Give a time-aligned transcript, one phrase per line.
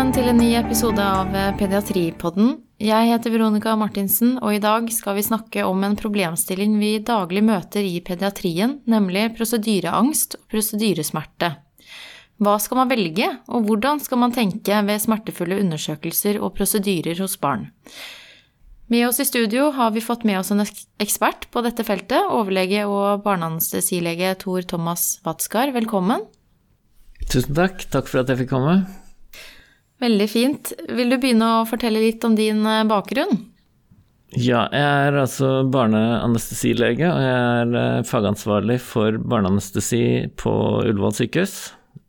[0.00, 2.54] Velkommen til en ny episode av Pediatripodden.
[2.80, 7.42] Jeg heter Veronica Martinsen, og i dag skal vi snakke om en problemstilling vi daglig
[7.44, 11.50] møter i pediatrien, nemlig prosedyreangst og prosedyresmerte.
[12.40, 17.36] Hva skal man velge, og hvordan skal man tenke ved smertefulle undersøkelser og prosedyrer hos
[17.44, 17.68] barn?
[18.88, 22.88] Med oss i studio har vi fått med oss en ekspert på dette feltet, overlege
[22.88, 25.76] og barneanestesilege Tor Thomas Watskar.
[25.76, 26.24] Velkommen.
[27.28, 27.84] Tusen takk.
[27.92, 28.80] Takk for at jeg fikk komme.
[30.00, 30.72] Veldig fint.
[30.88, 33.46] Vil du begynne å fortelle litt om din eh, bakgrunn?
[34.30, 40.54] Ja, jeg er altså barneanestesilege, og jeg er eh, fagansvarlig for barneanestesi på
[40.86, 41.58] Ullevål sykehus.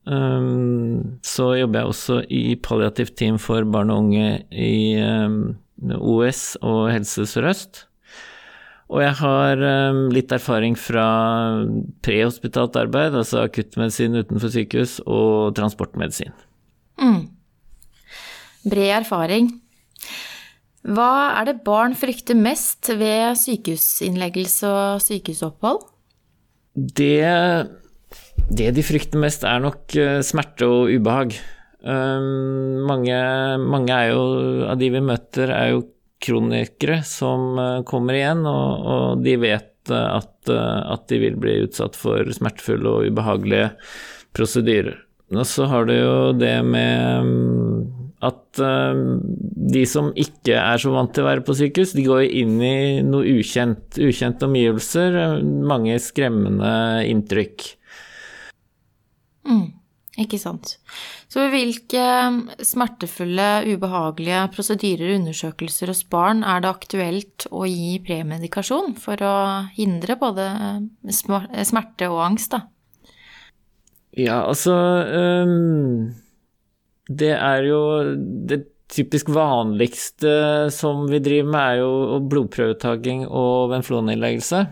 [0.05, 6.41] Um, så jobber jeg også i palliativt team for barn og unge i OUS OS
[6.61, 7.83] og Helse Sør-Øst.
[8.91, 11.05] Og jeg har um, litt erfaring fra
[12.03, 16.33] prehospitalt arbeid, altså akuttmedisin utenfor sykehus, og transportmedisin.
[16.99, 17.30] Mm.
[18.67, 19.49] Bred erfaring.
[20.81, 25.83] Hva er det barn frykter mest ved sykehusinnleggelse og sykehusopphold?
[26.73, 27.21] Det,
[28.49, 31.35] det de frykter mest, er nok eh, smerte og ubehag.
[31.81, 33.17] Um, mange,
[33.57, 34.21] mange jo,
[34.69, 35.85] av de vi møter, er jo
[36.21, 41.59] kronikere som uh, kommer igjen, og, og de vet uh, at, at, de vil bli
[41.65, 43.71] utsatt for smertefulle og ubehagelige
[44.37, 45.01] prosedyrer.
[45.33, 48.61] Og så har du jo det med um, at
[49.73, 53.01] de som ikke er så vant til å være på sykehus, de går inn i
[53.05, 53.97] noe ukjent.
[53.97, 56.73] Ukjente omgivelser, mange skremmende
[57.09, 57.65] inntrykk.
[59.49, 59.69] Mm.
[60.19, 60.73] Ikke sant.
[61.31, 62.03] Så hvilke
[62.67, 69.35] smertefulle, ubehagelige prosedyrer undersøkelser hos barn er det aktuelt å gi premedikasjon for å
[69.77, 70.49] hindre både
[71.15, 72.65] smerte og angst, da?
[74.19, 76.11] Ja, altså um,
[77.17, 77.81] Det er jo
[78.47, 80.31] Det typisk vanligste
[80.75, 84.65] som vi driver med, er jo blodprøvetaking og venfloninnleggelse.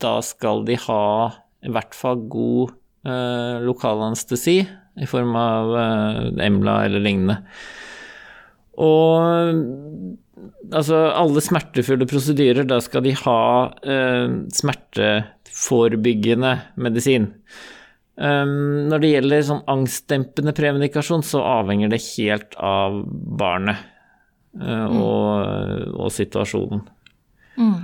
[0.00, 1.02] Da skal de ha
[1.66, 2.72] i hvert fall god
[3.04, 4.56] eh, lokalanestesi
[4.96, 7.36] i form av eh, Emla eller lignende.
[8.80, 9.20] Og
[10.76, 13.40] altså alle smertefulle prosedyrer, da skal de ha
[13.84, 14.26] eh,
[14.60, 17.30] smerteforebyggende medisin.
[18.16, 23.82] Um, når det gjelder sånn angstdempende premedikasjon, så avhenger det helt av barnet
[24.56, 24.96] uh, mm.
[25.02, 26.86] og, og, situasjonen.
[27.60, 27.76] Mm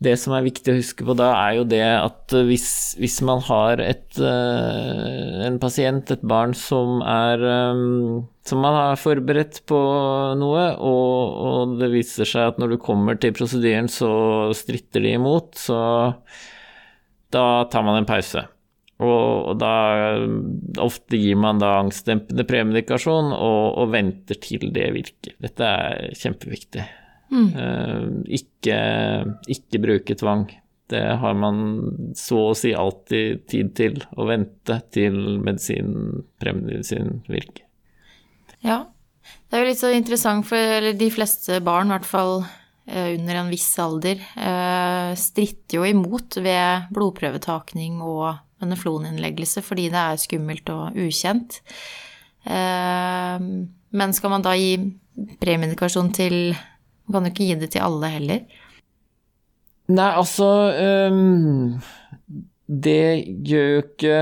[0.00, 3.42] det som er viktig å huske på da, er jo det at hvis, hvis man
[3.44, 9.80] har et, uh, en pasient, et barn, som er um, Som man har forberedt på
[10.40, 14.08] noe, og, og, det viser seg at når du kommer til prosedyren, så
[14.56, 15.80] stritter de imot, så
[17.30, 18.42] da tar man en pause.
[19.00, 19.74] Og, og da
[20.84, 25.36] Ofte gir man da angstdempende premedikasjon og, og venter til det virker.
[25.40, 26.84] Dette er kjempeviktig.
[27.30, 28.26] Mm.
[28.26, 28.78] Ikke,
[29.54, 30.48] ikke bruke tvang.
[30.90, 31.58] Det har man
[32.18, 37.62] så å si alltid tid til å vente til medisin, premedisin virker.
[38.66, 38.82] Ja,
[39.48, 43.38] det er jo litt så interessant, for de fleste barn, i hvert fall eh, under
[43.38, 50.70] en viss alder, eh, stritter jo imot ved blodprøvetakning og venefloninnleggelse fordi det er skummelt
[50.72, 51.60] og ukjent.
[52.44, 54.78] Men skal man da gi
[55.42, 56.36] premedikasjon til
[57.10, 58.42] man kan jo ikke gi det til alle heller.
[59.90, 60.46] Nei, altså
[61.10, 61.80] um,
[62.70, 64.18] Det gjør jo ikke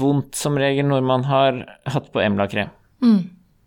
[0.00, 2.72] vondt som regel når man har hatt på Emla-krem.
[3.04, 3.22] Mm.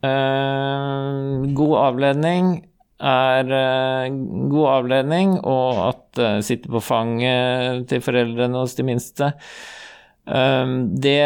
[0.05, 2.51] Uh, god avledning
[2.97, 4.19] er uh,
[4.49, 9.33] god avledning, og at uh, sitte på fanget til foreldrene hos de minste
[10.27, 11.23] Ehm, det,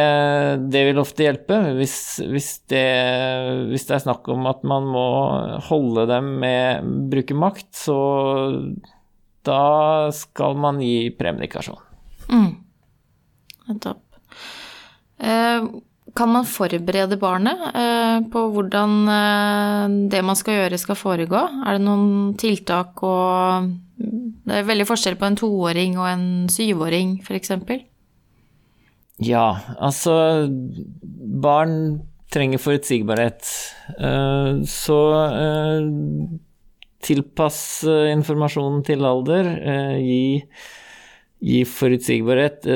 [0.69, 2.85] det, vil ofte hjelpe hvis, hvis, det,
[3.71, 5.05] hvis, det, er snakk om at man må
[5.71, 7.97] holde dem med bruke makt, så
[9.47, 9.63] da
[10.13, 11.81] skal man gi premedikasjon.
[12.29, 12.51] Mm.
[13.81, 14.03] Topp.
[15.17, 15.65] Eh,
[16.15, 21.41] kan man forberede barnet eh, på hvordan eh, det man skal gjøre, skal foregå?
[21.65, 27.19] Er det noen tiltak og Det er veldig forskjell på en toåring og en syvåring,
[27.23, 27.53] f.eks.?
[29.21, 29.45] Ja,
[29.77, 32.01] altså Barn
[32.33, 33.45] trenger forutsigbarhet.
[33.99, 34.97] Uh, så
[37.05, 39.51] tilpass informasjonen til alder.
[40.01, 40.41] Gi,
[41.41, 42.67] gi, forutsigbarhet.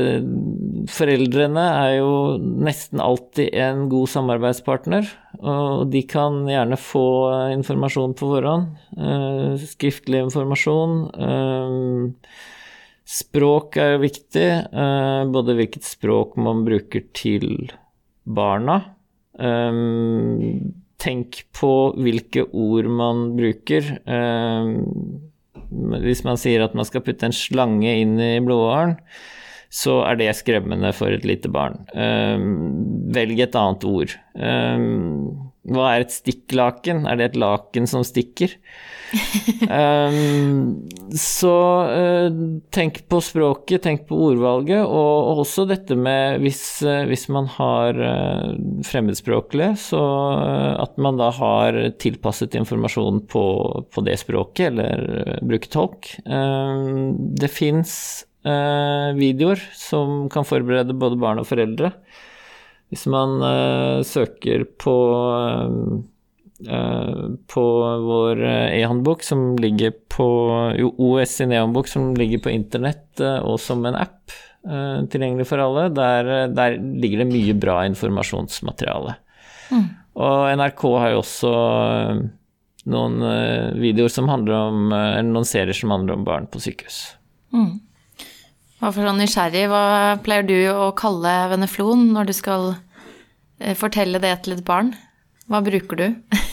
[0.90, 5.10] Foreldrene er jo nesten alltid en god samarbeidspartner,
[5.40, 7.06] og de kan gjerne få
[7.54, 8.74] informasjon på forhånd.
[9.70, 10.98] Skriftlig informasjon.
[13.06, 17.70] Språk er jo viktig, eh, både hvilket språk man bruker til
[18.26, 18.80] barna.
[19.38, 19.78] Eh,
[20.98, 24.02] tenk på hvilke ord man bruker.
[25.70, 28.98] Hvis man sier at man skal putte en slange inn i blodåren,
[29.76, 31.82] så er det skremmende for et lite barn.
[33.16, 34.14] Velg et annet ord.
[35.66, 37.08] Hva er et stikklaken?
[37.10, 38.52] Er det et laken som stikker?
[39.66, 40.86] um,
[41.18, 41.56] så
[41.90, 42.38] uh,
[42.76, 47.50] tenk på språket, tenk på ordvalget, og, og også dette med hvis, uh, hvis man
[47.56, 48.54] har uh,
[48.86, 50.04] fremmedspråklige, så
[50.86, 53.46] at man da har tilpasset informasjon på,
[53.90, 56.14] på det språket, eller bruker tolk.
[56.30, 57.98] Um, det fins
[58.46, 61.90] videoer som kan forberede både barn og foreldre.
[62.94, 66.04] Hvis man uh, søker på uh,
[67.52, 67.64] på
[68.00, 70.28] vår e-håndbok som ligger på
[70.88, 74.32] OS sin e-håndbok som ligger på internett og som en app
[75.12, 79.18] tilgjengelig for alle, der, der, ligger det mye bra informasjonsmateriale.
[79.68, 79.84] Mm.
[80.24, 81.52] Og NRK har jo også
[82.96, 83.28] noen
[83.84, 87.04] videoer som handler om Eller noen serier som handler om barn på sykehus.
[87.52, 87.84] Mm.
[88.82, 89.84] Hva for sånn nysgjerrig, hva
[90.24, 92.74] pleier du å kalle veneflon når du skal
[93.60, 94.92] eh, fortelle det til et barn?
[95.48, 96.08] Hva bruker du?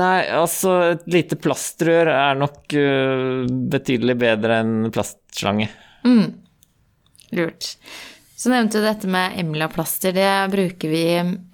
[0.00, 5.68] Nei, altså et lite plastrør er nok uh, betydelig bedre enn plastslange.
[6.06, 6.30] Mm.
[7.36, 7.74] Lurt.
[8.38, 10.14] Så nevnte du dette med Emla-plaster.
[10.16, 11.04] Det bruker vi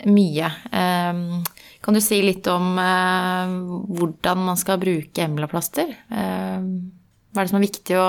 [0.08, 0.52] mye.
[0.72, 1.42] Um,
[1.84, 3.56] kan du si litt om uh,
[3.98, 5.90] hvordan man skal bruke Emla-plaster?
[6.12, 6.97] Um,
[7.38, 8.06] hva er det som er viktig å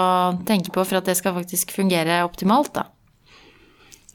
[0.49, 2.87] tenke på for at det skal faktisk fungere optimalt, da?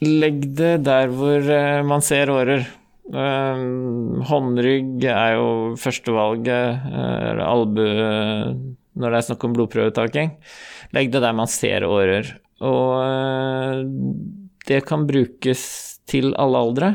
[0.02, 2.66] Legg det der hvor eh, man ser årer.
[3.04, 7.92] Uh, håndrygg er jo førstevalget, uh, albue
[8.96, 10.32] når det er snakk om blodprøvetaking.
[10.96, 12.32] Legg det der man ser årer.
[12.64, 13.86] Og
[14.66, 15.64] det kan brukes
[16.10, 16.90] til alle aldre.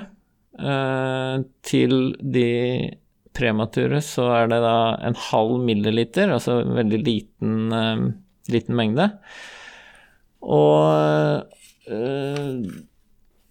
[1.63, 2.47] til de
[3.37, 8.05] premature så er det da en halv milliliter, altså en veldig liten, uh,
[8.51, 9.09] liten mengde.
[10.45, 11.43] Og
[11.89, 12.69] uh,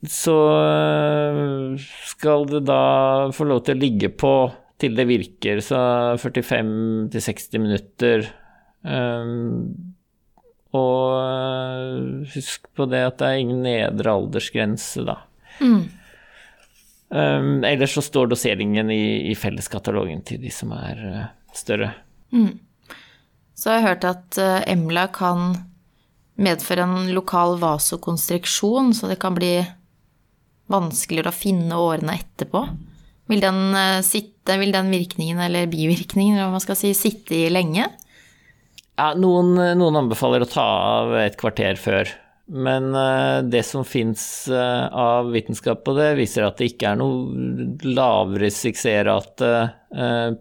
[0.09, 2.83] så uh, skal det da
[3.35, 4.35] få lov til å ligge på
[4.79, 5.79] til det virker, så
[6.23, 8.29] 45-60 minutter.
[8.87, 9.95] Um,
[10.77, 15.17] og husk på det at det er ingen nedre aldersgrense, da.
[15.59, 15.89] Mm.
[17.09, 21.23] Um, ellers så står doseringen i, i, felleskatalogen til de som er uh,
[21.57, 21.95] større.
[22.37, 22.59] Mm.
[23.57, 25.55] Så jeg har hørt at uh, Emla kan
[26.39, 29.55] medføre en lokal vasokonstriksjon, så det kan bli
[30.69, 32.67] vanskeligere å finne årene etterpå.
[33.33, 37.41] Vil den, uh, sitte, vil den virkningen, eller bivirkningen, eller hva man skal si, sitte
[37.41, 37.89] i lenge?
[38.99, 40.69] Ja, noen, noen anbefaler å ta
[41.01, 42.13] av et kvarter før.
[42.49, 47.01] Men uh, det som fins uh, av vitenskap på det, viser at det ikke er
[47.01, 49.53] noe lavere suksessrate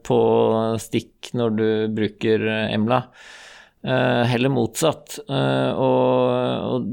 [0.03, 0.15] på
[0.83, 2.97] stikk når du bruker Emla.
[4.27, 5.15] heller motsatt.
[5.23, 6.89] Og,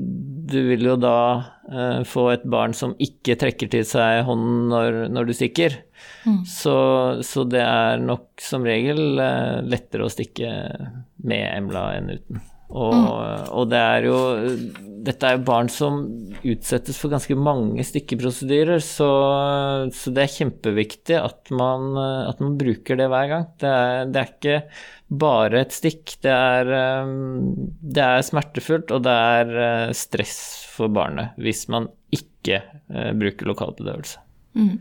[0.46, 5.26] du vil jo da få et barn som ikke trekker til seg hånden når, når
[5.26, 5.80] du stikker.
[6.22, 6.40] Mm.
[6.46, 6.78] Så,
[7.26, 9.18] så, det er nok som regel
[9.66, 10.54] lettere å stikke
[11.26, 12.44] med Emla enn uten.
[12.74, 13.50] Og, mm.
[13.54, 14.16] og, det er jo
[15.06, 16.00] Dette er jo barn som
[16.42, 19.08] utsettes for ganske mange stikkeprosedyrer, så,
[19.94, 23.44] så det er kjempeviktig at man, at man, bruker det hver gang.
[23.60, 24.56] Det er, det er ikke
[25.20, 26.16] bare et stikk.
[26.24, 26.72] Det er,
[27.84, 30.40] det er, smertefullt, og det er eh, stress
[30.72, 34.24] for barnet hvis man ikke eh, bruker lokalbedøvelse.
[34.56, 34.76] Mm.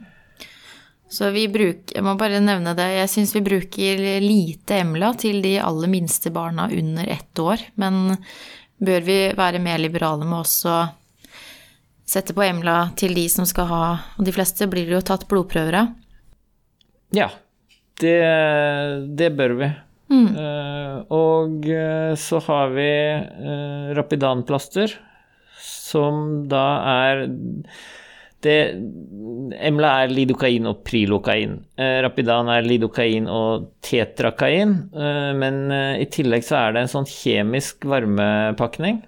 [1.14, 5.44] Så vi bruker, jeg må bare nevne det, jeg syns vi bruker lite Emla til
[5.46, 7.62] de aller minste barna under ett år.
[7.78, 8.16] Men
[8.82, 10.80] bør vi være mer liberale med også
[12.10, 13.84] sette på Emla til de som skal ha
[14.18, 15.94] Og de fleste blir jo tatt blodprøver av.
[17.14, 17.30] Ja,
[18.02, 18.18] det,
[19.14, 19.70] det bør vi.
[20.14, 20.28] Mm.
[20.36, 24.98] Uh, og uh, så har vi uh, Rapidan-plaster,
[25.62, 27.24] som da er
[28.44, 28.58] det,
[29.64, 31.58] Emla er lidokain og prilokain.
[31.80, 34.76] Eh, Rapidan er lidokain og tetrakain.
[34.94, 39.04] Eh, men eh, i tillegg så er det en sånn kjemisk varmepakning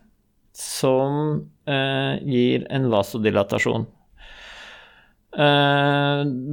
[0.55, 3.87] som gir en vasodilatasjon.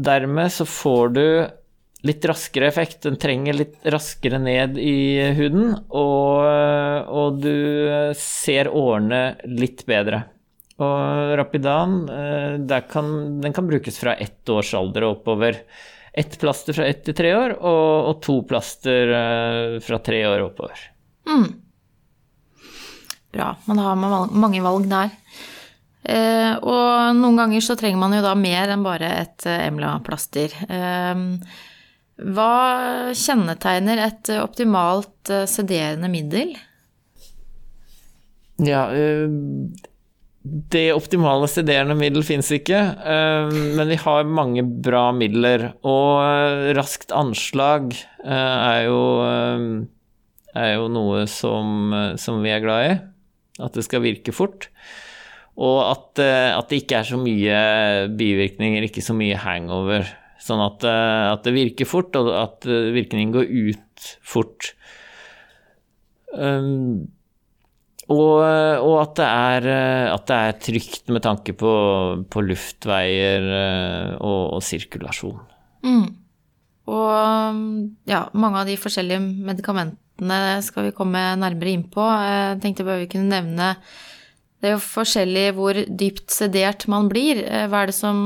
[0.09, 1.27] Dermed så får du
[2.09, 3.03] litt raskere effekt.
[3.05, 6.49] Den trenger litt raskere ned i huden, og,
[7.13, 7.53] og du
[8.19, 9.23] ser årene
[9.53, 10.25] litt bedre.
[10.83, 15.63] Og Rapidan eh, kan, den kan brukes fra ett års alder og oppover.
[16.13, 20.45] Ett plaster fra ett til tre år, og, og to plaster eh, fra tre år
[20.49, 20.87] oppover.
[21.29, 21.49] Mm.
[23.33, 23.55] Bra.
[23.65, 25.15] Man har mange valg der.
[26.03, 30.57] Eh, og noen ganger så trenger man jo da mer enn bare et Emla-plaster.
[32.23, 32.51] Hva
[33.17, 36.53] kjennetegner et optimalt sederende middel?
[38.63, 38.85] Ja,
[40.43, 42.81] det optimale sederende middel fins ikke,
[43.53, 45.69] men vi har mange bra midler.
[45.87, 47.95] Og raskt anslag
[48.27, 49.03] er jo,
[50.51, 52.99] er jo noe som, som vi er glad i.
[53.63, 54.67] At det skal virke fort.
[55.61, 57.57] Og at, eh, at, det ikke er så mye
[58.17, 60.07] bivirkninger, ikke så mye hangover.
[60.41, 64.73] Sånn at, eh, at det virker fort, og at eh, virkningen går ut fort.
[66.33, 67.13] Um,
[68.11, 68.43] og,
[68.83, 69.69] og at, det er,
[70.13, 71.73] at, det er, trygt med tanke på,
[72.27, 73.47] på luftveier
[74.19, 75.39] og, og sirkulasjon.
[75.87, 76.09] Mm.
[76.93, 82.03] Og ja, mange av de forskjellige medikamentene skal vi komme nærmere inn på.
[82.03, 83.77] Jeg tenkte bare vi kunne nevne
[84.63, 87.41] det er jo forskjellig hvor dypt sedert man blir.
[87.43, 88.19] Eh, hva er det som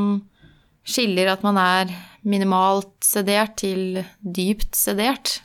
[0.86, 1.94] skiller at man er
[2.28, 5.38] minimalt sedert til dypt sedert?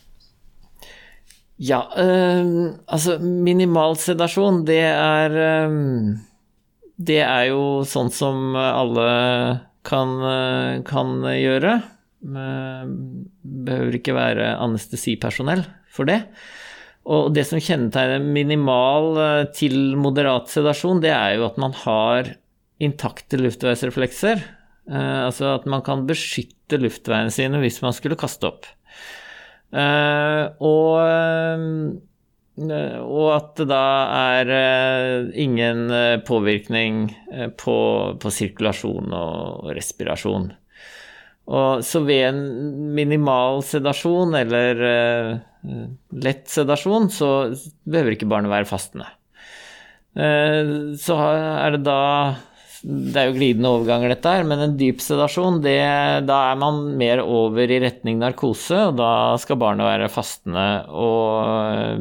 [1.61, 5.75] Ja, øh, altså minimal sedasjon, det er øh,
[6.97, 9.05] Det er jo sånn som alle
[9.85, 10.11] kan,
[10.85, 11.71] kan gjøre.
[12.21, 16.19] Behøver ikke være anestesipersonell for det.
[17.09, 22.35] Og det som kjennetegner minimal eh, til moderat sedasjon, det er jo at man har
[22.81, 24.43] intakte luftveisreflekser.
[24.91, 28.69] Eh, altså at man kan beskytte luftveiene sine hvis man skulle kaste opp.
[29.71, 30.97] Eh, og,
[32.61, 33.83] og at det da
[34.37, 34.51] er
[35.39, 35.85] ingen
[36.27, 37.05] påvirkning
[37.59, 37.77] på,
[38.19, 40.51] på sirkulasjon og respirasjon.
[41.51, 42.43] Og så ved en
[42.95, 44.83] minimal sedasjon eller
[46.21, 47.31] lett sedasjon, så
[47.83, 49.09] behøver ikke barnet være fastende.
[51.01, 51.99] Så er det da
[52.81, 55.77] Det er jo glidende overganger, dette her, men en dyp sedasjon, det,
[56.25, 61.43] da er man mer over i retning narkose, og da skal barnet være fastende og
[61.45, 61.99] uh,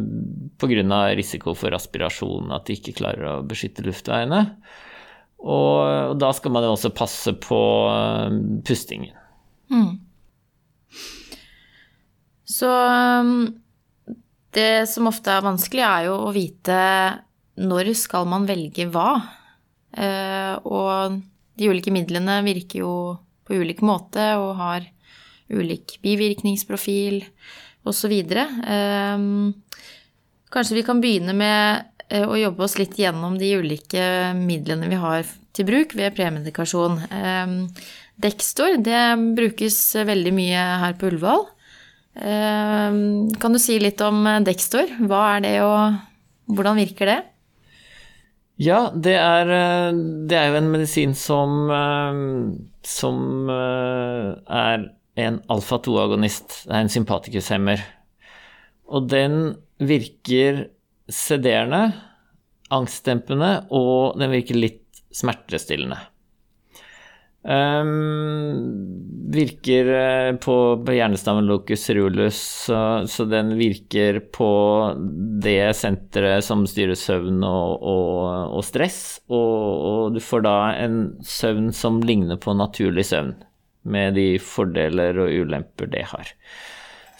[0.60, 1.00] pga.
[1.18, 4.46] risiko for aspirasjon, at de ikke klarer å beskytte luftveiene.
[5.40, 7.60] Og, da skal man jo også passe på
[8.64, 9.12] pustingen.
[9.72, 9.99] Mm.
[12.50, 13.34] Så um,
[14.56, 16.80] det som ofte er vanskelig, er jo å vite
[17.60, 19.39] når skal man velge hva.
[19.99, 21.18] Eh, og
[21.59, 22.94] de ulike midlene virker jo
[23.47, 24.87] på ulik måte og har
[25.50, 27.23] ulik bivirkningsprofil
[27.88, 28.14] osv.
[28.14, 29.25] Eh,
[30.50, 35.00] kanskje vi kan begynne med eh, å jobbe oss litt gjennom de ulike midlene vi
[35.00, 37.00] har til bruk ved premedikasjon.
[38.20, 39.00] Dextor det
[39.35, 41.42] brukes veldig mye her på Ullevål.
[42.14, 44.92] Kan du si litt om Dextor?
[45.11, 47.18] Hva er det, og hvordan virker det?
[48.60, 49.50] Ja, det er,
[50.28, 52.18] det er jo en medisin som, eh,
[52.84, 54.84] som eh, er
[55.20, 56.66] en alfa-2-agonist.
[56.66, 57.80] Det er en sympatikushemmer.
[58.90, 60.66] Og den virker
[61.10, 61.94] sederende,
[62.70, 65.98] angstdempende, og den virker litt smertestillende.
[67.40, 69.87] Um, virker
[70.44, 70.54] på,
[70.85, 74.50] på hjernestammen locus rulus, så, så, den virker på
[75.40, 78.18] det senteret som styrer søvn og, og,
[78.59, 79.56] og stress, og,
[79.88, 83.32] og, du får da en søvn som ligner på naturlig søvn,
[83.88, 86.35] med de fordeler og ulemper det har.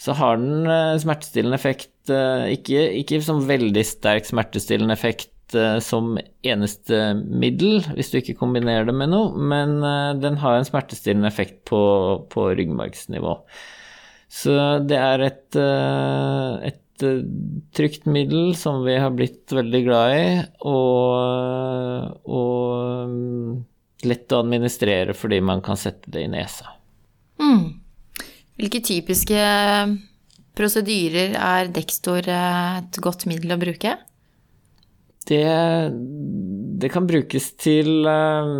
[0.01, 5.40] Så har den eh, smertestillende effekt, eh, ikke, ikke som veldig sterk smertestillende effekt Eh,
[5.85, 10.69] som eneste middel, hvis du ikke kombinerer det med noe, men eh, den har en
[10.69, 11.81] smertestillende effekt på,
[12.33, 13.37] på ryggmargsnivå.
[14.31, 14.55] Så
[14.87, 17.05] det er et, eh, et
[17.75, 20.27] trygt middel som vi har blitt veldig glad i,
[20.69, 23.57] og, og mm,
[24.11, 26.77] lett å administrere fordi man kan sette det i nesa.
[27.41, 27.81] Mm.
[28.61, 29.41] Hvilke typiske
[30.59, 33.97] prosedyrer er Dextor et godt middel å bruke?
[35.29, 35.93] Det,
[36.81, 38.53] det, kan brukes til eh,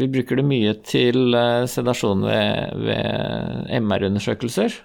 [0.00, 4.78] Vi bruker det mye til eh, sedasjon ved, ved MR-undersøkelser.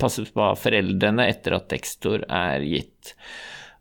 [0.00, 3.14] passet på av foreldrene etter at tekstor er gitt.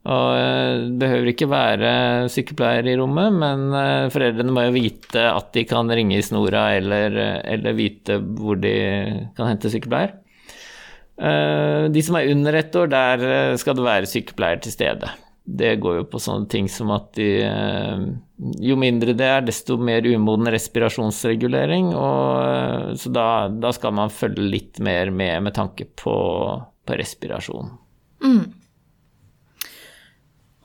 [0.10, 1.92] Og eh, behøver ikke være
[2.34, 6.70] sykepleier i rommet, men eh, foreldrene må jo vite at de kan ringe i snora,
[6.80, 8.74] eller, eller vite hvor de
[9.38, 10.16] kan hente sykepleier.
[11.20, 13.26] Eh, de som er under ett år, der
[13.62, 15.12] skal det være sykepleier til stede.
[15.50, 17.30] Det går jo på sånne ting som at de
[18.62, 24.46] Jo mindre det er, desto mer umoden respirasjonsregulering, og, så da, da, skal man følge
[24.46, 26.16] litt mer med med tanke på,
[26.86, 27.74] på respirasjon.
[28.24, 28.59] Mm.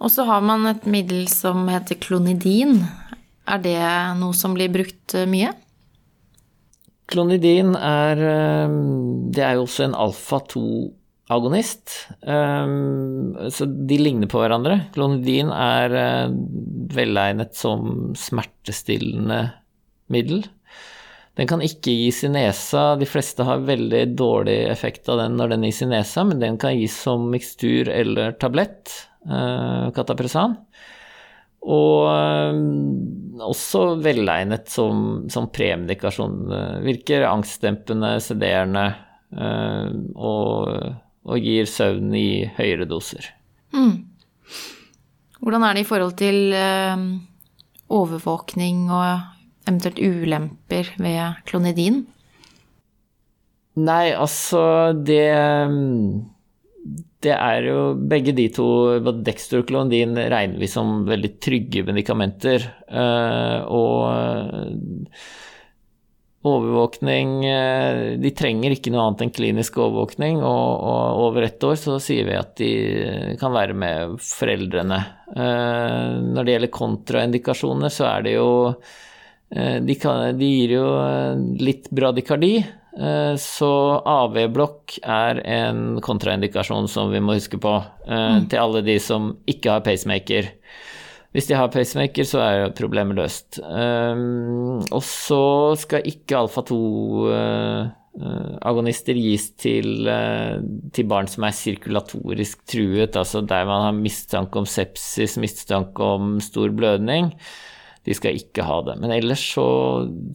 [0.04, 2.82] Og så har man et middel som heter klonidin.
[3.48, 3.80] Er det
[4.20, 5.54] noe som blir brukt eh, mye?
[7.08, 8.76] Klonidin er eh,
[9.32, 11.94] Det er jo også en alfa-2-agonist.
[12.20, 12.74] Eh,
[13.56, 14.82] så de ligner på hverandre.
[14.96, 15.96] Klonidin er
[16.92, 19.46] velegnet som smertestillende
[20.12, 20.44] middel.
[21.34, 22.92] Den kan ikke gis i nesa.
[23.00, 26.60] De fleste har veldig dårlig effekt av den når den gis i nesa, men den
[26.62, 28.92] kan gis som mikstur eller tablett.
[29.24, 30.56] Eh, Katapresan.
[31.64, 32.58] Og eh,
[33.44, 36.36] også velegnet som, som premedikasjon.
[36.84, 38.86] Virker angstdempende, sederende
[39.32, 40.90] eh, og,
[41.24, 43.30] og, gir søvn i høyere doser.
[43.74, 44.02] Mm.
[45.40, 46.54] Hvordan er det i forhold til
[47.92, 52.04] overvåkning og eventuelt ulemper ved klonidin?
[53.74, 55.26] Nei, altså det
[57.24, 58.66] det er jo begge de to,
[59.24, 62.66] Dexter og Klondin, regner vi som veldig trygge medikamenter.
[62.84, 65.22] Eh, og eh,
[66.44, 71.80] overvåkning eh, De trenger ikke noe annet enn klinisk overvåkning, og, og over ett år
[71.80, 72.70] så sier vi at de
[73.40, 75.00] kan være med foreldrene.
[75.34, 78.48] Når det gjelder kontraindikasjoner, så er det jo
[79.54, 80.86] de, kan, de gir jo
[81.62, 82.58] litt bradykardi.
[82.94, 88.46] Eh, så AV-blokk er en kontraindikasjon som vi må huske på eh, mm.
[88.52, 90.44] til alle de som ikke har pacemaker.
[91.34, 93.58] Hvis de har pacemaker, så er problemet løst.
[93.58, 94.14] Eh,
[94.94, 100.06] og så skal ikke alfa-2-agonister gis til,
[100.94, 106.38] til, barn som er sirkulatorisk truet, altså der man har mistanke om sepsis, mistanke om
[106.44, 107.34] stor blødning
[108.04, 108.98] de skal ikke ha det.
[109.00, 109.66] Men ellers så,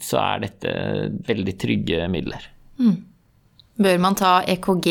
[0.01, 0.75] så er dette
[1.27, 2.45] veldig trygge midler.
[2.81, 2.95] Mm.
[3.79, 4.89] Bør man ta EKG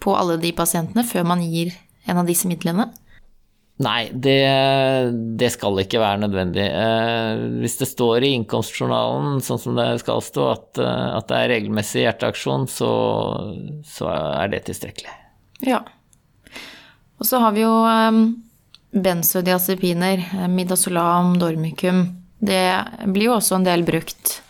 [0.00, 1.72] på alle de pasientene før man gir
[2.08, 2.90] en av disse midlene?
[3.80, 4.36] Nei, det,
[5.40, 6.66] det, skal ikke være nødvendig.
[6.68, 11.38] Eh, hvis det står i innkomstjournalen, sånn som det skal stå, at, eh, at det
[11.38, 12.90] er regelmessig hjerteaksjon, så,
[13.88, 15.16] så, er det tilstrekkelig.
[15.64, 15.80] Ja.
[17.16, 18.20] Og så har vi jo um
[18.90, 22.06] Benzodiazepiner, eh, midazolam, dormicum,
[22.40, 24.40] det blir jo også en del brukt.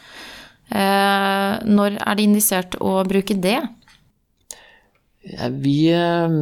[0.71, 3.59] Eh, når er det indisert å bruke det?
[5.61, 6.39] Vi eh,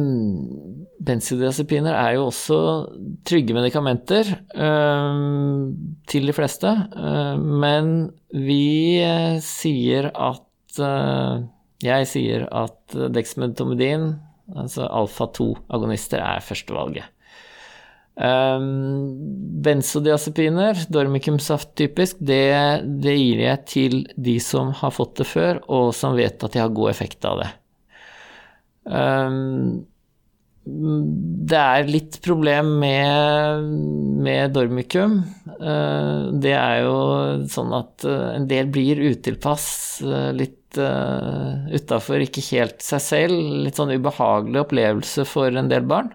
[1.03, 2.59] Benzodiazepiner er jo også
[3.27, 4.29] trygge medikamenter
[6.09, 6.71] til de fleste,
[7.39, 8.99] men vi
[9.43, 10.45] sier at
[11.79, 14.11] Jeg sier at dexmedetomidin,
[14.55, 17.07] altså alfa-2-agonister, er førstevalget.
[18.19, 19.15] Um,
[19.63, 25.93] benzodiazepiner, dormicumsaft typisk, det, det, gir jeg til de som har fått det før, og
[25.95, 27.47] som vet at de har god effekt av det.
[28.83, 29.87] Um,
[30.67, 33.71] det er litt problem med,
[34.27, 35.21] med dormicum.
[35.55, 36.99] Uh, det er jo
[37.49, 39.69] sånn at uh, en del blir utilpass,
[40.03, 43.51] uh, litt uh, utafor, ikke helt seg selv.
[43.63, 46.11] Litt sånn ubehagelig opplevelse for en del barn.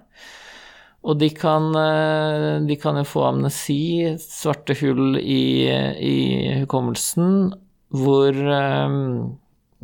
[1.05, 5.69] Og de kan, eh, de kan, jo få amnesi, svarte hull i,
[6.01, 6.17] i
[6.63, 7.51] hukommelsen,
[7.95, 8.95] hvor, eh,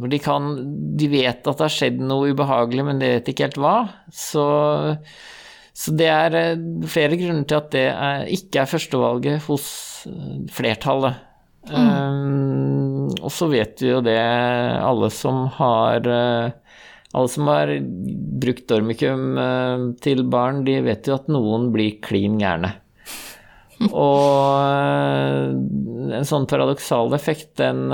[0.01, 0.49] hvor, de kan
[0.97, 3.77] De vet at det har skjedd noe ubehagelig, men de vet ikke helt hva.
[4.09, 4.47] Så,
[5.77, 9.67] så det er eh, flere grunner til at det er, ikke er førstevalget hos
[10.57, 11.27] flertallet.
[11.69, 11.77] Mm.
[11.77, 16.09] Um, og så vet vi jo det, alle som har
[17.13, 17.73] alle som har
[18.43, 19.35] brukt dormikum
[20.03, 22.75] til barn, de vet jo at noen blir klin gærne.
[23.89, 24.61] Og
[26.15, 27.89] en sånn paradoksal effekt, den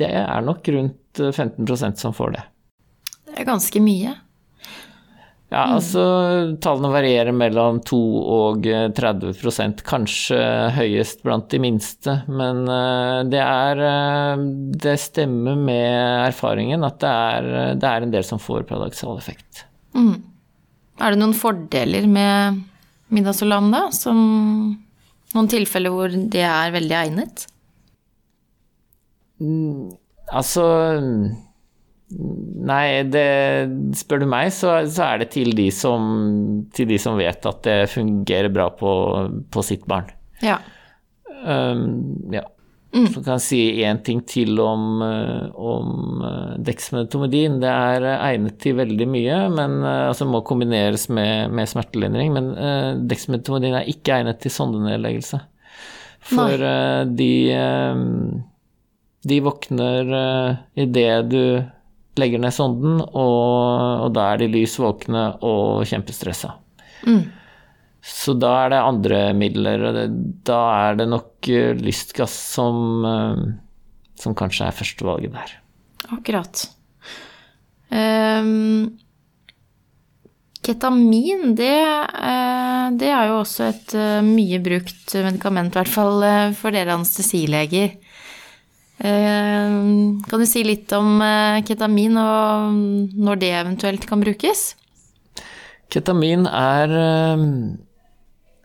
[0.00, 2.44] Det er nok rundt 15% som får det.
[3.28, 4.14] Det er ganske mye.
[5.52, 6.02] Ja, altså
[6.64, 7.98] tallene varierer mellom 2
[8.34, 8.64] og
[8.96, 10.38] 30% kanskje
[10.74, 12.16] høyest blant de minste.
[12.26, 12.64] Men
[13.30, 13.82] det er
[14.82, 19.62] Det stemmer med erfaringen at det er, det er en del som får paradoksal effekt.
[19.94, 20.16] Mm.
[21.02, 22.62] Er det noen fordeler med
[23.14, 23.88] midazolam, da?
[23.94, 24.18] Som
[25.34, 27.46] noen tilfeller hvor det er veldig egnet?
[29.42, 29.90] Mm,
[30.30, 30.64] altså
[32.14, 33.24] Nei, det,
[33.96, 36.04] spør du meg, så, så er det til de, som,
[36.76, 38.90] til de, som, vet at det fungerer bra på,
[39.50, 40.12] på sitt barn.
[40.44, 40.60] Ja.
[41.44, 42.44] Um, ja.
[42.94, 43.08] Mm.
[43.10, 46.52] Så kan jeg si én ting til om, eh, om eh.
[46.62, 52.30] Det er egnet til veldig mye, men eh, altså må kombineres med, med smertelindring.
[52.36, 55.40] Men uh, dexmedetomidin er ikke egnet til sondenedleggelse.
[56.30, 58.38] For uh, de, uh,
[59.26, 61.42] de våkner uh, idet du
[62.20, 66.54] legger ned sonden, og, og da er de lys våkne og kjempestressa.
[67.08, 67.24] Mm.
[68.04, 70.08] Så da er det andre midler, og det,
[70.44, 75.54] da er det nok uh, lystgass som, uh, som kanskje er førstevalget der.
[76.12, 76.66] Akkurat.
[77.88, 78.98] Um,
[80.64, 81.80] ketamin, det,
[82.12, 83.96] uh, det, er jo også et
[84.26, 86.28] mye brukt medikament, i hvert fall
[86.60, 87.96] for dere anestesileger.
[89.02, 92.76] Ehm, kan du si litt om eh, ketamin og
[93.18, 94.74] når det eventuelt kan brukes?
[95.90, 97.42] Ketamin er, eh,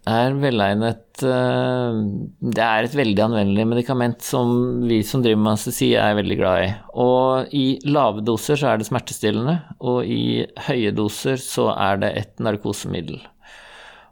[0.10, 1.98] er velegnet eh,
[2.40, 6.68] Det er et veldig anvendelig medikament som vi som driver med anestesi er veldig glad
[6.68, 6.70] i.
[6.94, 12.14] Og i lave doser så er det smertestillende, og i høye doser så er det
[12.22, 13.18] et narkosemiddel.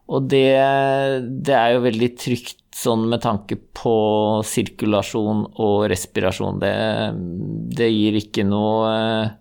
[0.07, 0.49] Og det,
[1.43, 3.97] det er jo veldig trygt sånn med tanke på
[4.45, 6.61] sirkulasjon og respirasjon.
[6.61, 6.73] Det,
[7.77, 9.31] det gir ikke noe eh,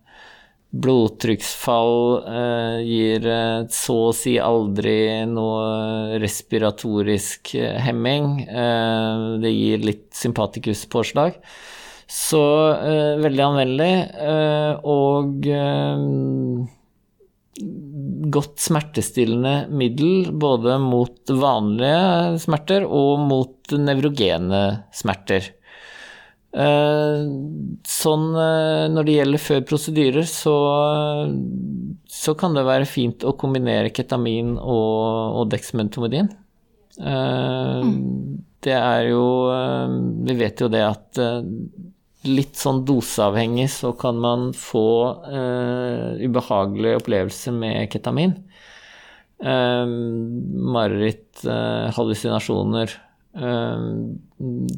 [0.77, 1.97] blodtrykksfall,
[2.33, 4.97] eh, gir eh, så å si aldri
[5.29, 7.55] noe respiratorisk
[7.87, 8.45] hemming.
[9.43, 11.41] Det gir litt sympatikuspåslag.
[12.07, 12.41] Så
[13.19, 13.95] veldig anvendelig.
[14.87, 15.49] Og
[18.33, 24.65] godt smertestillende middel både mot vanlige smerter og mot nevrogene
[24.95, 25.53] smerter.
[26.57, 27.25] Eh,
[27.85, 30.57] sånn eh, når det gjelder før prosedyrer, så,
[32.09, 36.31] så kan det være fint å kombinere ketamin og, og dexmedetomidin.
[36.97, 37.99] Eh, mm.
[38.67, 39.25] Det er jo
[40.27, 41.19] Vi vet jo det at
[42.29, 44.89] litt sånn doseavhengig så kan man få
[45.27, 48.37] uh, ubehagelige opplevelser med ketamin.
[49.43, 49.87] Uh,
[50.77, 53.03] mareritt, uh, hallusinasjoner.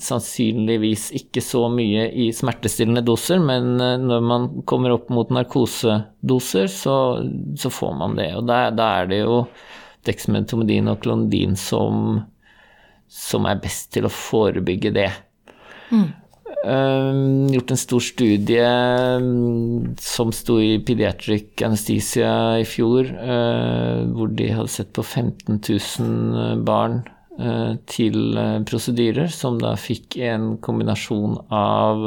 [0.03, 6.97] sannsynligvis ikke så mye i smertestillende doser, men når man kommer opp mot narkosedoser, så,
[7.55, 8.33] så får man det.
[8.35, 9.45] Og da er det jo
[10.09, 12.25] dexmedetomidin og klondin som,
[13.07, 15.11] som er best til å forebygge det.
[15.93, 16.09] Mm.
[16.59, 24.33] Uh, gjort en stor studie um, som sto i Pediatric Anesthesia i fjor, uh, hvor
[24.35, 27.05] de hadde sett på 15 000 barn
[27.39, 28.35] uh, til
[28.67, 32.03] prosedyrer, som da fikk en kombinasjon av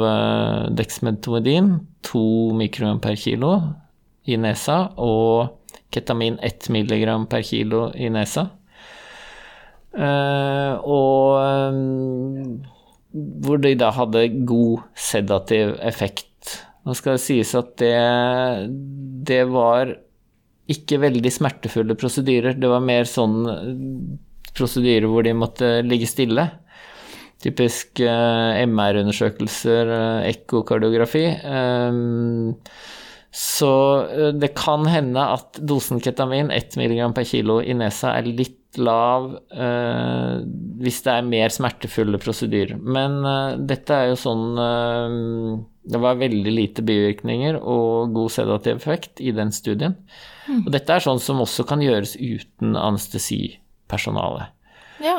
[0.76, 1.72] dexmedetomidin,
[2.04, 2.26] 2
[2.60, 3.54] mikrogram per kilo
[4.28, 8.50] i nesa, og ketamin 1 milligram per kilo i nesa.
[9.96, 12.60] og um,
[13.12, 16.56] hvor de da hadde god sedativ effekt.
[16.86, 17.92] Nå skal det sies at det,
[19.28, 19.92] det var
[20.72, 22.56] ikke veldig smertefulle prosedyrer.
[22.58, 23.44] Det var mer sånn
[24.56, 26.48] prosedyrer hvor de måtte ligge stille.
[27.42, 31.24] Typisk eh, MR-undersøkelser, eh, ekkokardiografi.
[31.42, 32.58] Um,
[33.32, 33.72] så
[34.36, 39.34] det kan hende at dosen ketamin, 1 mg per kilo i nesa, er litt lav
[39.52, 40.40] eh,
[40.82, 42.78] hvis det er mer smertefulle prosedyrer.
[42.80, 45.16] Men eh, dette er jo sånn eh,
[45.92, 49.96] Det var veldig lite bivirkninger og god sedativ effekt i den studien.
[50.48, 50.64] Mm.
[50.64, 54.50] Og dette er sånn som også kan gjøres uten anestesipersonale.
[55.02, 55.18] Ja.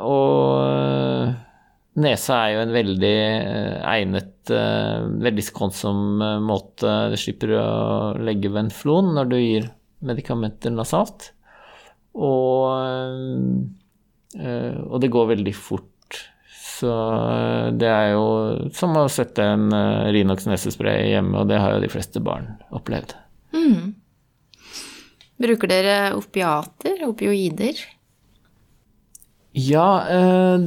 [0.00, 1.34] og
[2.00, 3.18] nesa er jo en veldig
[3.84, 6.94] egnet, veldig skånsom måte.
[7.12, 7.66] Du slipper å
[8.16, 9.68] legge venflon når du gir
[10.00, 11.35] medikamenter nasalt.
[12.16, 13.68] Og,
[14.38, 16.20] eh, og det går veldig fort.
[16.48, 18.24] Så eh, det er jo
[18.76, 22.54] som å sette en uh, Rinox nesespray hjemme, og det har jo de fleste barn
[22.74, 23.14] opplevd.
[23.56, 23.94] Mm.
[25.40, 27.82] Bruker dere opiater, opioider?
[29.56, 29.88] Ja,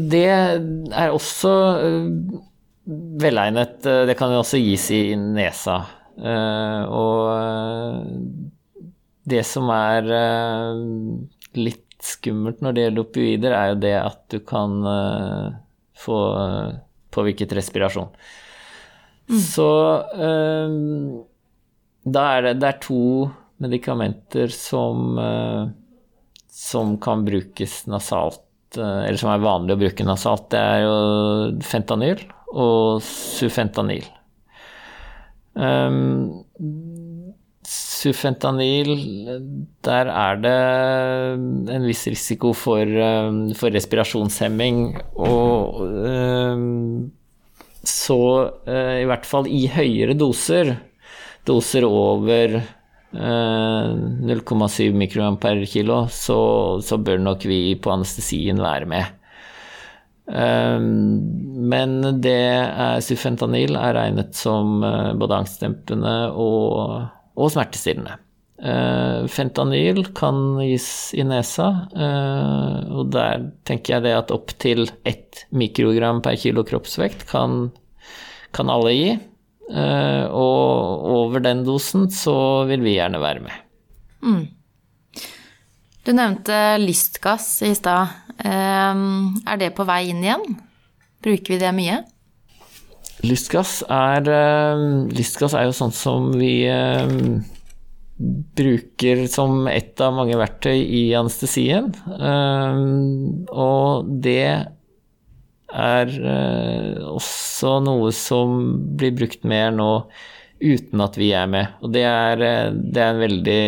[0.09, 1.51] det er også
[3.21, 3.81] velegnet.
[3.85, 5.77] Det kan jo også gis i nesa.
[6.89, 7.29] Og
[9.29, 10.09] det som er
[11.57, 14.77] litt skummelt når det gjelder opioider, er jo det at du kan
[15.99, 16.19] få
[17.11, 18.07] påvirket respirasjon.
[19.29, 19.39] Mm.
[19.39, 19.69] Så
[20.15, 21.25] um,
[22.09, 23.01] da er det, det er to
[23.61, 25.69] medikamenter som, uh,
[26.49, 28.41] som kan brukes nasalt,
[28.79, 30.47] uh, eller som er vanlig å bruke nasalt.
[30.53, 30.95] Det er jo
[31.65, 34.07] fentanyl og sufentanyl.
[35.53, 36.45] Um,
[37.99, 38.93] Sufentanil,
[39.83, 40.55] der er det
[41.75, 44.93] en viss risiko for, um, for respirasjonshemming.
[45.19, 47.09] Og um,
[47.83, 48.21] så
[48.69, 50.77] uh, i hvert fall i høyere doser,
[51.47, 52.59] doser over
[53.09, 56.39] 0,7 uh, mikrogram per kilo, så,
[56.85, 59.15] så, bør nok vi på anestesien være med.
[60.29, 64.77] Men det er, sufentanil er regnet som
[65.17, 67.09] både angstdempende og
[67.39, 68.17] og smertestillende.
[68.59, 75.45] Uh, fentanyl kan gis i nesa, uh, og der tenker jeg det at opptil ett
[75.55, 77.69] mikrogram per kilo kroppsvekt kan,
[78.55, 79.13] kan alle gi.
[79.69, 83.65] Uh, og over den dosen så vil vi gjerne være med.
[84.27, 84.45] Mm.
[86.03, 88.11] Du nevnte lystgass i stad.
[88.43, 90.57] er det på vei inn igjen?
[91.23, 91.99] Bruker vi det mye?
[93.25, 97.09] Lystgass er, eh, lystgass er jo sånn som vi eh,
[98.59, 101.91] bruker som ett av mange verktøy i anestesien.
[102.15, 102.79] Eh,
[103.51, 104.45] og det
[105.69, 106.15] er
[107.05, 108.55] også noe som
[108.97, 109.91] blir brukt mer nå
[110.63, 111.75] uten at vi er med.
[111.83, 112.41] Og det er,
[112.73, 113.67] det er en veldig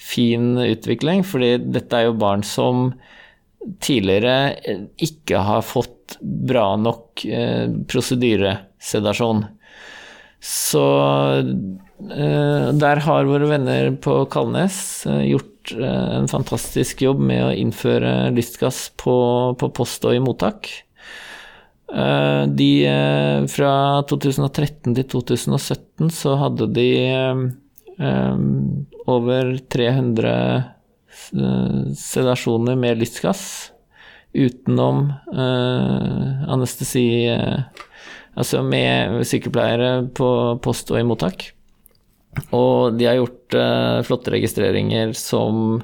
[0.00, 2.86] fin utvikling, fordi dette er jo barn som
[3.84, 4.54] tidligere
[5.02, 9.44] ikke har fått bra nok eh, prosedyresedasjon.
[10.44, 10.84] Så
[11.40, 17.54] eh, der har våre venner på Kalnes eh, gjort eh, en fantastisk jobb med å
[17.56, 19.16] innføre lystgass på,
[19.60, 20.70] på post og i mottak.
[21.94, 23.74] Eh, de eh, Fra
[24.10, 26.88] 2013 til 2017 så hadde de
[29.06, 30.32] over 300
[31.32, 33.70] Eh, sedasjoner med lystgass
[34.34, 37.58] utenom uh, anestesi uh,
[38.34, 41.44] Altså med sykepleiere på post og i mottak.
[42.50, 45.82] Og de har gjort uh, flotte registreringer som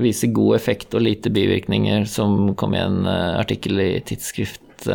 [0.00, 4.86] viser god effekt og lite bivirkninger, som kom i en artikkel i Tidsskrift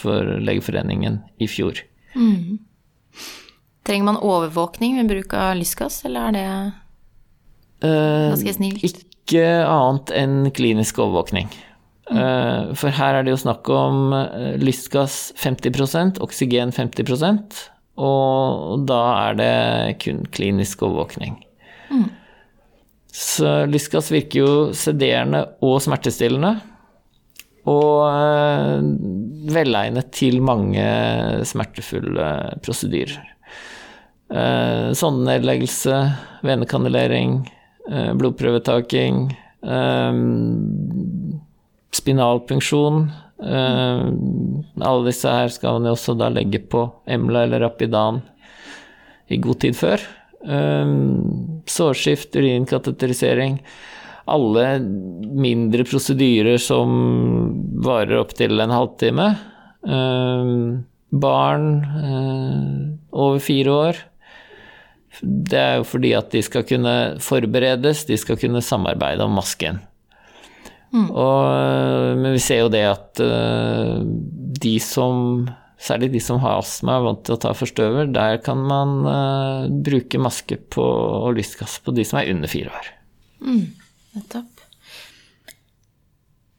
[0.00, 1.78] for Legeforeningen i fjor.
[2.18, 2.58] Mm.
[3.86, 8.82] Trenger man overvåkning ved bruk av lystgass, eller er det Ganske snilt.
[8.90, 11.46] Ikke annet enn klinisk overvåkning.
[12.08, 12.74] Mm.
[12.78, 17.58] For her er det jo snakk om eh, lystgass 50% oksygen 50%
[17.98, 19.54] og da er det
[20.04, 21.34] kun klinisk overvåkning.
[21.90, 22.06] Mm.
[23.10, 26.52] Så lystgass virker jo sederende og smertestillende.
[27.68, 28.86] Og eh,
[29.52, 30.86] velegnet til mange
[31.48, 32.30] smertefulle
[32.62, 33.34] prosedyrer.
[34.28, 35.98] Sondenedleggelse,
[36.44, 37.38] venekanulering,
[37.90, 39.36] Eh, blodprøvetaking,
[41.98, 43.04] spinalpunksjon.
[43.42, 44.06] Eh,
[44.88, 48.22] alle disse her skal man jo også da legge på Emla eller Rapidan
[49.28, 50.02] i god tid før.
[51.68, 53.58] Sårskift, urinkateterisering.
[54.30, 56.94] Alle mindre prosedyrer som
[57.84, 59.26] varer opptil en halvtime.
[61.10, 61.66] Barn
[63.12, 64.00] over fire år
[65.22, 69.80] det er jo fordi at de skal kunne forberedes, de skal kunne samarbeide om masken.
[70.94, 71.08] Mm.
[71.12, 74.00] Og, men vi ser jo det at uh,
[74.58, 75.48] de som
[75.78, 78.08] Særlig de som har astma, og er vant til å ta forstøver.
[78.10, 82.72] Der kan man uh, bruke maske på, og lystgass på de som er under fire
[82.74, 82.88] år.
[83.46, 83.60] Mm,
[84.18, 84.64] nettopp.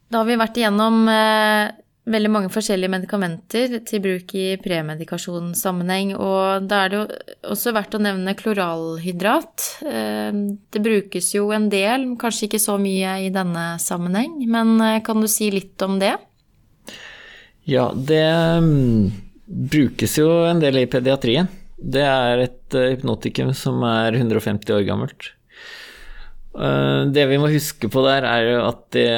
[0.07, 1.67] Da har vi vært igjennom uh,
[2.09, 7.05] veldig mange forskjellige medikamenter til bruk i premedikasjonssammenheng, og da er det jo
[7.53, 9.67] også verdt å nevne kloralhydrat.
[9.85, 10.41] Eh,
[10.73, 15.21] det brukes jo en del, kanskje ikke så mye i denne sammenheng, men eh, kan
[15.21, 16.15] du si litt om det?
[17.69, 18.25] Ja, det
[18.65, 19.09] mm,
[19.69, 21.51] brukes jo en del i pediatrien.
[21.79, 25.33] Det er et eh, hypnotikum som er 150 år gammelt.
[26.49, 29.11] Det vi må huske på der, er jo at det,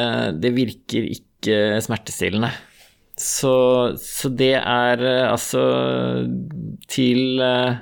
[0.43, 2.51] det virker ikke smertestillende.
[3.21, 3.55] Så,
[4.01, 5.61] så, det er eh, altså
[6.91, 7.77] til uh,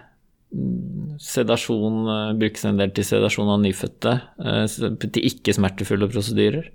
[1.24, 4.18] sedasjon uh, Brukes en del til sedasjon av nyfødte,
[5.08, 6.70] til ikke-smertefulle prosedyrer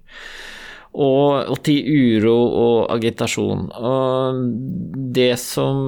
[0.94, 3.66] og, og, til uro og agitasjon.
[3.74, 4.42] Og
[5.14, 5.80] det som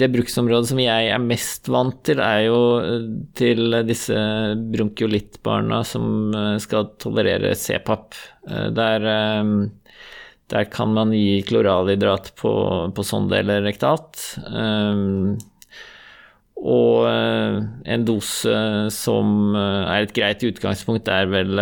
[0.00, 4.16] Det bruksområdet som jeg er mest vant til, er jo eh, til disse
[4.72, 8.14] bronkiolittbarna som eh, skal tolerere C-papp.
[8.48, 9.08] Eh, der,
[10.50, 12.52] der, kan man gi kloralhydrat på,
[12.94, 14.22] på sonde eller rektalt.
[16.60, 17.58] Og eh,
[17.94, 18.54] en dose
[18.92, 21.54] som eh, er et greit utgangspunkt, er vel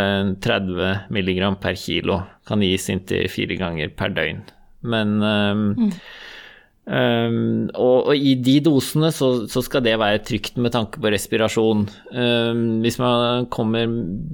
[0.42, 2.22] 30 mg per kilo.
[2.48, 4.42] Kan gis inntil fire ganger per døgn.
[4.88, 5.92] Men um, mm.
[6.88, 11.12] Um, og, og, i de dosene så, så, skal det være trygt med tanke på
[11.14, 11.86] respirasjon.
[12.10, 13.86] Um, hvis man kommer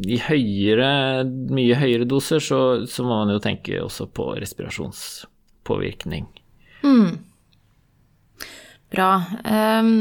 [0.06, 0.88] i høyere,
[1.26, 6.28] mye høyere doser, så, så, må man jo tenke også på respirasjonspåvirkning.
[6.84, 7.16] Mm.
[8.94, 9.14] Bra.
[9.44, 9.96] Um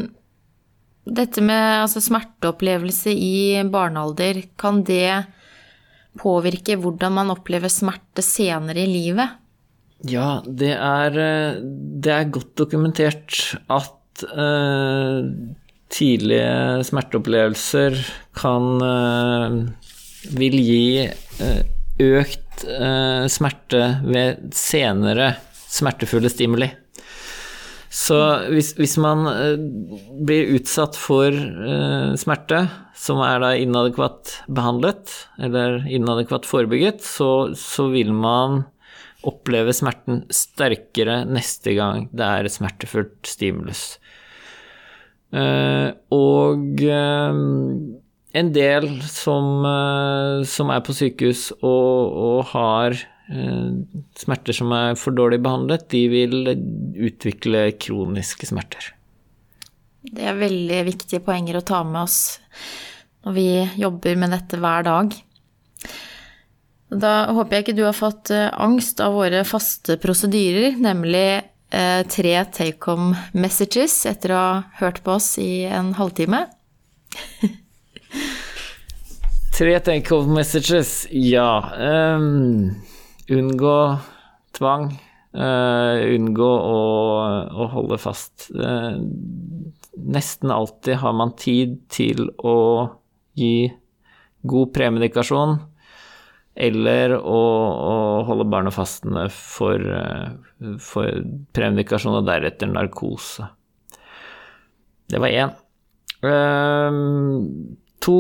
[1.04, 5.26] dette med altså, smerteopplevelse i barnealder, kan det
[6.20, 9.40] påvirke hvordan man opplever smerte senere i livet?
[10.04, 11.18] Ja, det er,
[11.64, 13.38] det er godt dokumentert
[13.72, 15.24] at uh,
[15.94, 17.98] tidlige smerteopplevelser
[18.36, 19.58] kan uh,
[20.36, 21.62] vil gi uh,
[22.04, 22.40] økt
[23.34, 25.34] smerte ved senere
[25.74, 26.68] smertefulle stimuli.
[27.94, 28.18] Så
[28.52, 29.56] hvis, hvis man uh,
[30.26, 31.34] blir utsatt for
[32.20, 32.66] smerte
[33.04, 35.12] som er da inadekvat behandlet,
[35.42, 38.64] eller inadekvat forebygget, så, så, vil man
[39.30, 43.86] oppleve smerten sterkere neste gang det er et smertefullt stimulus.
[45.34, 49.66] Uh, og en del som,
[50.46, 53.72] som, er på sykehus og, og har Eh,
[54.20, 56.50] smerter som er for dårlig behandlet, de vil
[57.08, 58.92] utvikle kroniske smerter.
[60.04, 62.18] Det er veldig viktige poenger å ta med oss
[63.24, 63.48] når vi
[63.80, 65.16] jobber med dette hver dag.
[67.00, 71.42] Da håper jeg ikke du har fått eh, angst av våre faste prosedyrer, nemlig
[71.74, 76.46] eh, tre take home messages etter å ha hørt på oss i en halvtime.
[79.58, 81.50] tre take home messages, ja.
[81.74, 82.74] Um
[83.30, 83.98] unngå
[84.58, 84.92] tvang.
[85.34, 86.82] Uh, unngå å,
[87.50, 88.52] å, holde fast.
[88.54, 89.02] Uh,
[89.98, 92.58] nesten alltid har man tid til å
[93.38, 93.72] gi
[94.46, 95.56] god premedikasjon
[96.56, 97.42] eller å,
[97.74, 97.96] å
[98.28, 101.24] holde barnet fastende for, uh, for
[101.56, 103.50] premedikasjon og deretter narkose.
[105.10, 105.54] Det var én.
[108.00, 108.18] to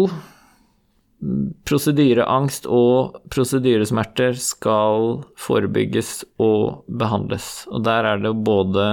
[1.63, 7.63] prosedyreangst og prosedyresmerter skal forebygges og behandles.
[7.71, 8.87] Og der er det både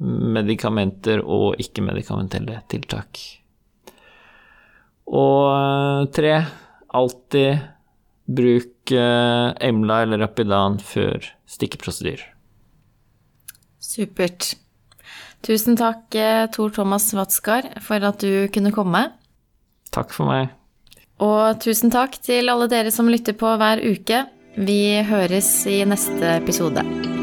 [0.00, 3.20] medikamenter og ikke-medikamentelle tiltak.
[5.12, 6.34] Og eh, tre,
[6.96, 7.73] alltid
[8.26, 12.22] bruk eh, Emla eller Rapidan før stikkeprosedyr.
[13.84, 14.54] Supert.
[15.44, 19.06] Tusen takk, eh, Tor Thomas Watskar, for at du kunne komme.
[19.92, 20.54] Takk for meg.
[21.22, 24.24] Og tusen takk til alle dere som lytter på hver uke.
[24.56, 27.13] Vi høres i neste episode.